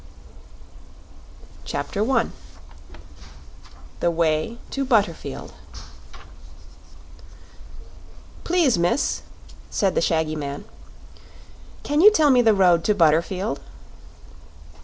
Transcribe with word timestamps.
The 1.63 2.03
Way 4.09 4.57
to 4.71 4.83
Butterfield 4.83 5.53
"Please, 8.43 8.79
miss," 8.79 9.21
said 9.69 9.93
the 9.93 10.01
shaggy 10.01 10.35
man, 10.35 10.65
"can 11.83 12.01
you 12.01 12.11
tell 12.11 12.31
me 12.31 12.41
the 12.41 12.55
road 12.55 12.83
to 12.85 12.95
Butterfield?" 12.95 13.59